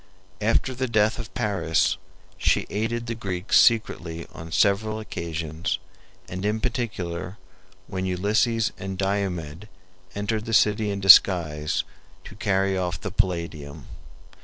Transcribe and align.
After 0.41 0.73
the 0.73 0.87
death 0.87 1.19
of 1.19 1.31
Paris 1.35 1.95
she 2.35 2.65
aided 2.71 3.05
the 3.05 3.13
Greeks 3.13 3.61
secretly 3.61 4.25
on 4.33 4.51
several 4.51 4.99
occasions, 4.99 5.77
and 6.27 6.43
in 6.43 6.59
particular 6.59 7.37
when 7.85 8.07
Ulysses 8.07 8.71
and 8.79 8.97
Diomed 8.97 9.67
entered 10.15 10.45
the 10.45 10.55
city 10.55 10.89
in 10.89 11.01
disguise 11.01 11.83
to 12.23 12.35
carry 12.35 12.75
off 12.75 12.99
the 12.99 13.11
Palladium. 13.11 13.85